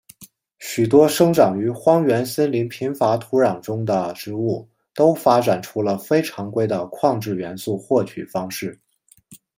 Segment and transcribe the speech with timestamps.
[0.57, 8.79] 许多生长于荒原森林贫乏土壤中的植物都发展出了非常规的矿质元素获取方式。